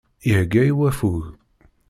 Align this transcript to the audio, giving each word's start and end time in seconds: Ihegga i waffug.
Ihegga 0.27 0.61
i 0.69 0.73
waffug. 0.79 1.23